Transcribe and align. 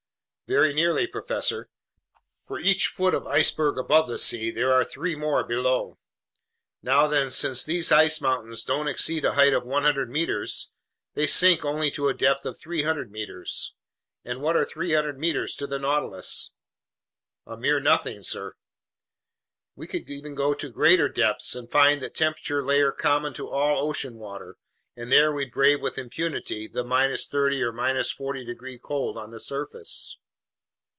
"Very 0.51 0.73
nearly, 0.73 1.07
professor. 1.07 1.69
For 2.45 2.59
each 2.59 2.87
foot 2.87 3.13
of 3.13 3.25
iceberg 3.25 3.77
above 3.77 4.09
the 4.09 4.19
sea, 4.19 4.51
there 4.51 4.69
are 4.73 4.83
three 4.83 5.15
more 5.15 5.45
below. 5.45 5.97
Now 6.81 7.07
then, 7.07 7.31
since 7.31 7.63
these 7.63 7.89
ice 7.89 8.19
mountains 8.19 8.65
don't 8.65 8.89
exceed 8.89 9.23
a 9.23 9.35
height 9.35 9.53
of 9.53 9.65
100 9.65 10.09
meters, 10.09 10.73
they 11.13 11.25
sink 11.25 11.63
only 11.63 11.89
to 11.91 12.09
a 12.09 12.13
depth 12.13 12.45
of 12.45 12.59
300 12.59 13.09
meters. 13.09 13.75
And 14.25 14.41
what 14.41 14.57
are 14.57 14.65
300 14.65 15.17
meters 15.17 15.55
to 15.55 15.67
the 15.67 15.79
Nautilus?" 15.79 16.51
"A 17.47 17.55
mere 17.55 17.79
nothing, 17.79 18.21
sir." 18.21 18.57
"We 19.77 19.87
could 19.87 20.09
even 20.09 20.35
go 20.35 20.53
to 20.53 20.67
greater 20.69 21.07
depths 21.07 21.55
and 21.55 21.71
find 21.71 22.01
that 22.03 22.13
temperature 22.13 22.61
layer 22.61 22.91
common 22.91 23.33
to 23.35 23.47
all 23.47 23.87
ocean 23.87 24.15
water, 24.15 24.57
and 24.97 25.13
there 25.13 25.31
we'd 25.31 25.53
brave 25.53 25.79
with 25.79 25.97
impunity 25.97 26.67
the 26.67 26.83
30 26.83 27.57
degrees 27.63 28.11
or 28.11 28.15
40 28.17 28.43
degrees 28.43 28.79
cold 28.83 29.17
on 29.17 29.31
the 29.31 29.39
surface." 29.39 30.17